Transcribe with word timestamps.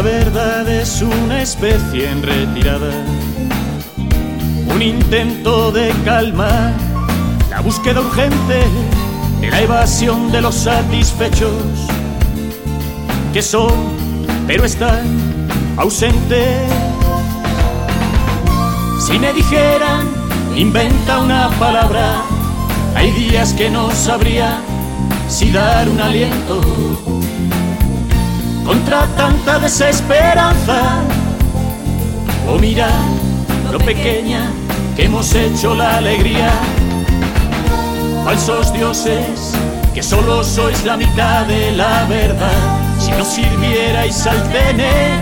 La 0.00 0.06
verdad 0.06 0.66
es 0.66 1.02
una 1.02 1.42
especie 1.42 2.08
en 2.08 2.22
retirada, 2.22 2.90
un 4.74 4.80
intento 4.80 5.70
de 5.72 5.92
calma, 6.06 6.72
la 7.50 7.60
búsqueda 7.60 8.00
urgente 8.00 8.64
de 9.42 9.50
la 9.50 9.60
evasión 9.60 10.32
de 10.32 10.40
los 10.40 10.54
satisfechos 10.54 11.52
que 13.34 13.42
son, 13.42 13.74
pero 14.46 14.64
están 14.64 15.04
ausentes. 15.76 16.72
Si 19.06 19.18
me 19.18 19.34
dijeran, 19.34 20.08
inventa 20.56 21.18
una 21.18 21.50
palabra, 21.58 22.22
hay 22.94 23.10
días 23.10 23.52
que 23.52 23.68
no 23.68 23.90
sabría 23.90 24.62
si 25.28 25.50
dar 25.50 25.90
un 25.90 26.00
aliento 26.00 27.19
contra 28.64 29.06
tanta 29.16 29.58
desesperanza 29.58 31.02
o 32.48 32.58
mirar 32.58 32.90
lo 33.70 33.78
pequeña 33.78 34.50
que 34.96 35.04
hemos 35.04 35.34
hecho 35.34 35.74
la 35.74 35.98
alegría. 35.98 36.50
Falsos 38.24 38.72
dioses, 38.72 39.54
que 39.94 40.02
solo 40.02 40.44
sois 40.44 40.84
la 40.84 40.96
mitad 40.96 41.46
de 41.46 41.72
la 41.72 42.04
verdad. 42.04 42.50
Si 42.98 43.10
no 43.12 43.24
sirvierais 43.24 44.26
al 44.26 44.42
tener, 44.50 45.20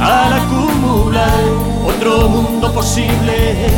al 0.00 0.32
acumular 0.32 1.44
otro 1.86 2.28
mundo 2.28 2.72
posible, 2.72 3.68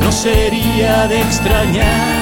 no 0.00 0.10
sería 0.10 1.06
de 1.08 1.20
extrañar. 1.20 2.21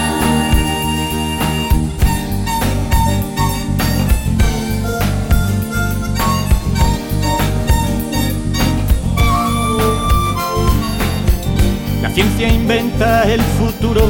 Ciencia 12.14 12.48
inventa 12.48 13.22
el 13.22 13.41
futuro, 13.41 14.03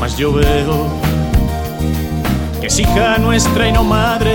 mas 0.00 0.16
yo 0.16 0.32
veo 0.32 0.88
que 2.58 2.68
es 2.68 2.78
hija 2.78 3.18
nuestra 3.18 3.68
y 3.68 3.72
no 3.72 3.84
madre, 3.84 4.34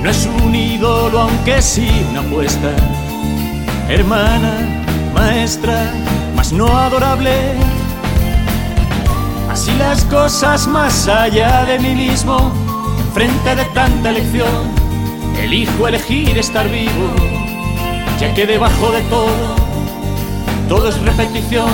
no 0.00 0.08
es 0.08 0.28
un 0.44 0.54
ídolo 0.54 1.22
aunque 1.22 1.60
sí 1.60 1.90
una 2.10 2.20
apuesta, 2.20 2.70
hermana, 3.88 4.84
maestra, 5.12 5.92
mas 6.36 6.52
no 6.52 6.68
adorable. 6.68 7.32
Así 9.50 9.72
las 9.76 10.04
cosas 10.04 10.68
más 10.68 11.08
allá 11.08 11.64
de 11.64 11.80
mí 11.80 11.96
mismo, 11.96 12.52
frente 13.12 13.56
de 13.56 13.64
tanta 13.74 14.10
elección, 14.10 14.70
elijo 15.36 15.88
elegir 15.88 16.38
estar 16.38 16.68
vivo, 16.68 17.10
ya 18.20 18.32
que 18.34 18.46
debajo 18.46 18.92
de 18.92 19.00
todo 19.02 19.67
todo 20.68 20.88
es 20.88 21.00
repetición. 21.00 21.70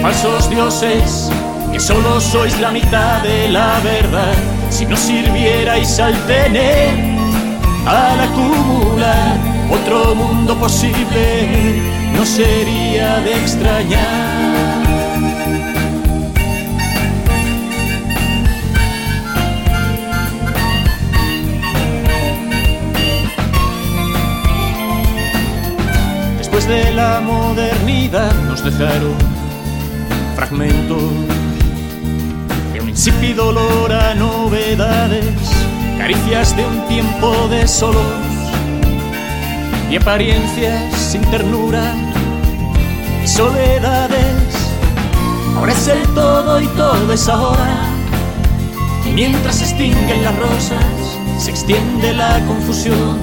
Falsos 0.00 0.50
dioses, 0.50 1.30
que 1.72 1.78
solo 1.78 2.20
sois 2.20 2.58
la 2.60 2.70
mitad 2.72 3.22
de 3.22 3.48
la 3.48 3.78
verdad. 3.80 4.34
Si 4.70 4.86
no 4.86 4.96
sirvierais 4.96 6.00
al 6.00 6.14
tener, 6.26 6.90
al 7.86 8.20
acumular 8.20 9.36
otro 9.70 10.14
mundo 10.14 10.56
posible, 10.56 11.80
no 12.14 12.24
sería 12.24 13.20
de 13.20 13.34
extrañar. 13.34 14.91
De 26.68 26.92
la 26.92 27.20
modernidad 27.20 28.32
nos 28.48 28.64
dejaron 28.64 29.14
fragmentos 30.36 31.02
de 32.72 32.80
un 32.80 32.88
insípido 32.88 33.48
olor 33.48 33.92
a 33.92 34.14
novedades, 34.14 35.26
caricias 35.98 36.56
de 36.56 36.64
un 36.64 36.86
tiempo 36.86 37.48
de 37.48 37.66
solos 37.66 38.02
y 39.90 39.96
apariencias 39.96 40.94
sin 40.94 41.20
ternura 41.32 41.94
y 43.22 43.26
soledades. 43.26 44.70
Ahora 45.56 45.72
es 45.72 45.88
el 45.88 46.02
todo 46.14 46.60
y 46.60 46.66
todo 46.68 47.12
es 47.12 47.28
ahora. 47.28 47.86
Y 49.04 49.10
mientras 49.10 49.56
se 49.56 49.64
extinguen 49.64 50.22
las 50.22 50.38
rosas, 50.38 50.84
se 51.38 51.50
extiende 51.50 52.14
la 52.14 52.38
confusión 52.46 53.18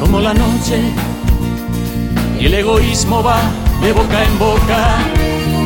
como 0.00 0.20
la 0.20 0.34
noche 0.34 0.82
el 2.46 2.54
egoísmo 2.54 3.24
va 3.24 3.40
de 3.80 3.92
boca 3.92 4.22
en 4.22 4.38
boca. 4.38 4.80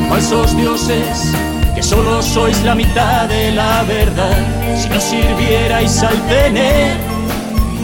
Falsos 0.09 0.57
dioses, 0.57 1.31
que 1.75 1.83
solo 1.83 2.23
sois 2.23 2.63
la 2.63 2.75
mitad 2.75 3.29
de 3.29 3.53
la 3.53 3.83
verdad. 3.83 4.39
Si 4.81 4.89
no 4.89 4.99
sirvierais 4.99 6.03
al 6.03 6.17
tener, 6.27 6.97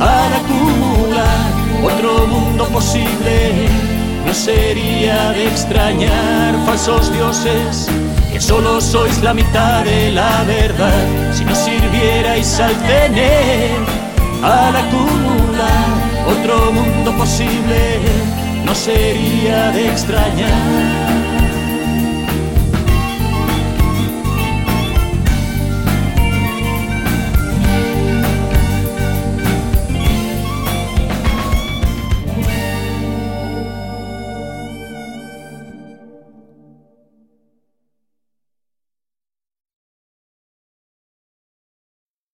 al 0.01 0.33
acumular 0.41 1.47
otro 1.85 2.27
mundo 2.27 2.65
posible, 2.69 3.69
no 4.25 4.33
sería 4.33 5.33
de 5.33 5.47
extrañar. 5.47 6.55
Falsos 6.65 7.13
dioses, 7.13 7.89
que 8.33 8.41
solo 8.41 8.81
sois 8.81 9.23
la 9.23 9.35
mitad 9.35 9.85
de 9.85 10.11
la 10.13 10.43
verdad. 10.45 11.05
Si 11.35 11.45
no 11.45 11.55
sirvierais 11.55 12.59
al 12.61 12.75
tener, 12.87 13.77
al 14.43 14.75
acumular 14.75 15.87
otro 16.27 16.73
mundo 16.73 17.15
posible 17.19 18.46
no 18.67 18.75
sería 18.75 19.71
de 19.71 19.89
extrañar. 19.89 21.26